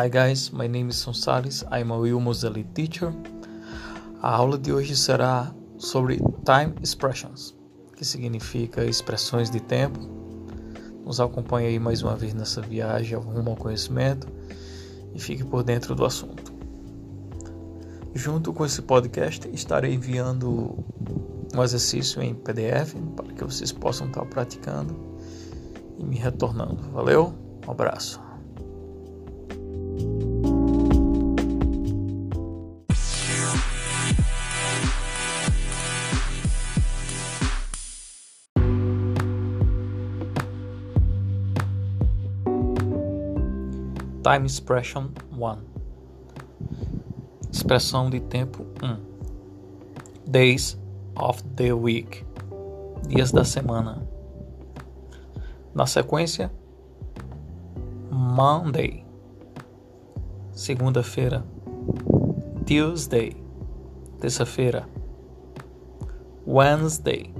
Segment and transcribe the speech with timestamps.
[0.00, 3.12] Hi guys, my name is Sonsares, I'm a Will Moseli teacher.
[4.22, 7.52] A aula de hoje será sobre time expressions,
[7.96, 9.98] que significa expressões de tempo.
[11.04, 14.28] Nos acompanhe aí mais uma vez nessa viagem rumo ao conhecimento
[15.16, 16.52] e fique por dentro do assunto.
[18.14, 20.78] Junto com esse podcast, estarei enviando
[21.52, 24.94] um exercício em PDF para que vocês possam estar praticando
[25.98, 26.88] e me retornando.
[26.92, 27.34] Valeu,
[27.66, 28.27] um abraço.
[44.22, 45.58] Time Expression 1
[47.52, 49.08] Expressão de tempo 1
[50.28, 50.76] Days
[51.16, 52.24] of the week.
[53.06, 54.06] Dias da semana.
[55.74, 56.52] Na sequência
[58.10, 59.06] Monday.
[60.52, 61.44] Segunda-feira.
[62.66, 63.36] Tuesday.
[64.20, 64.86] Terça-feira.
[66.46, 67.32] Wednesday.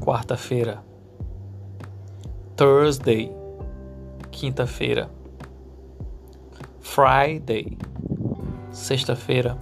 [0.00, 0.84] Quarta-feira.
[2.56, 3.32] Thursday.
[4.30, 5.21] Quinta-feira
[6.82, 7.78] Friday,
[8.70, 9.56] sexta-feira.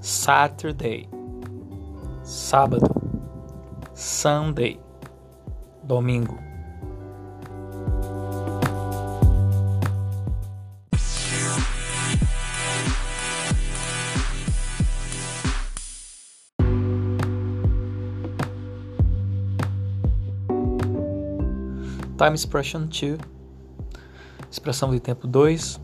[0.00, 1.08] Saturday,
[2.22, 2.86] sábado.
[3.94, 4.78] Sunday,
[5.82, 6.38] domingo.
[22.16, 23.33] Time expression 2
[24.54, 25.80] Expressão de tempo 2.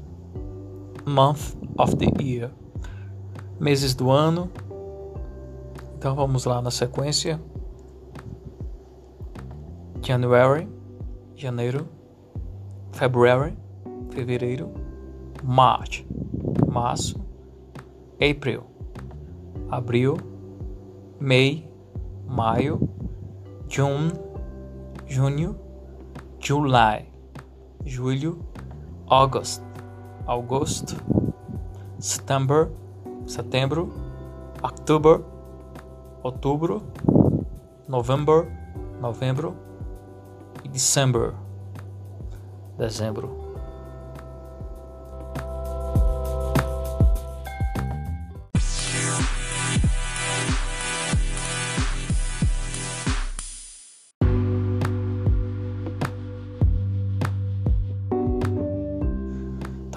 [1.04, 2.52] Month of the year.
[3.58, 4.48] Meses do ano.
[5.98, 7.40] Então vamos lá na sequência.
[10.00, 10.68] January,
[11.34, 11.88] janeiro.
[12.92, 13.58] February,
[14.10, 14.70] fevereiro.
[15.42, 16.06] March,
[16.70, 17.20] março.
[18.22, 18.62] April,
[19.68, 20.16] abril.
[21.18, 21.68] May,
[22.24, 22.88] maio.
[23.68, 24.12] June,
[25.08, 25.58] junho.
[26.38, 27.08] July,
[27.84, 28.48] julho.
[29.10, 29.60] August,
[30.24, 30.94] agosto,
[31.98, 32.70] September,
[33.26, 33.92] setembro,
[34.62, 35.20] October,
[36.22, 36.80] outubro,
[37.88, 38.46] November,
[39.00, 39.56] novembro.
[40.62, 41.34] E December,
[42.78, 43.39] dezembro.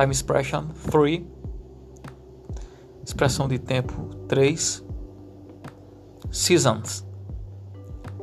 [0.03, 1.23] Time expression 3.
[3.05, 4.83] Expressão de tempo 3.
[6.29, 7.07] Seasons.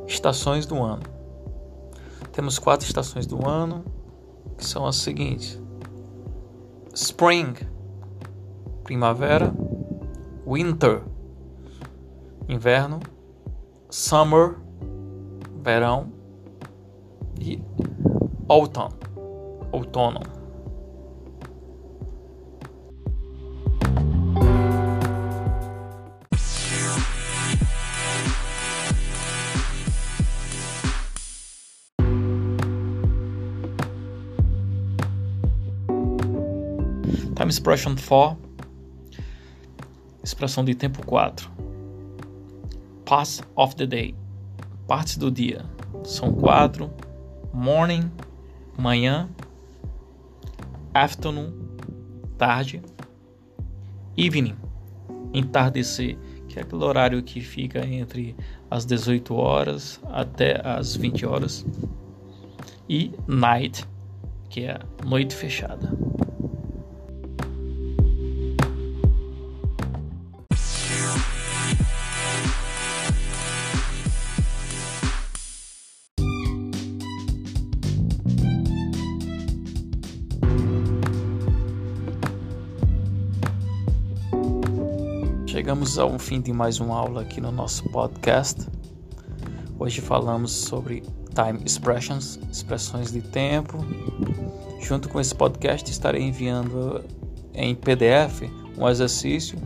[0.06, 1.02] Estações do ano.
[2.32, 3.82] Temos quatro estações do ano,
[4.58, 5.58] que são as seguintes:
[6.92, 7.54] Spring,
[8.84, 9.50] primavera,
[10.46, 11.02] Winter,
[12.46, 13.00] inverno,
[13.88, 14.56] Summer,
[15.62, 16.12] verão
[17.40, 17.58] e
[18.50, 18.90] Autumn,
[19.72, 20.39] outono.
[37.34, 38.36] Time expression 4.
[40.22, 41.50] Expressão de tempo 4.
[43.04, 44.14] Parts of the day.
[44.86, 45.64] Partes do dia.
[46.04, 46.90] São quatro.
[47.52, 48.10] Morning,
[48.78, 49.28] manhã.
[50.94, 51.52] Afternoon,
[52.36, 52.82] tarde.
[54.16, 54.56] Evening,
[55.32, 56.18] entardecer,
[56.48, 58.36] que é aquele horário que fica entre
[58.70, 61.66] as 18 horas até as 20 horas.
[62.88, 63.84] E night,
[64.48, 65.90] que é noite fechada.
[85.60, 88.66] Chegamos ao fim de mais uma aula aqui no nosso podcast.
[89.78, 91.02] Hoje falamos sobre
[91.34, 93.76] time expressions, expressões de tempo.
[94.80, 97.04] Junto com esse podcast estarei enviando
[97.52, 98.44] em PDF
[98.78, 99.58] um exercício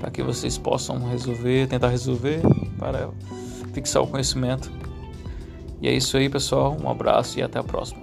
[0.00, 2.40] para que vocês possam resolver, tentar resolver
[2.76, 3.08] para
[3.72, 4.72] fixar o conhecimento.
[5.80, 6.76] E é isso aí, pessoal.
[6.82, 8.02] Um abraço e até a próxima.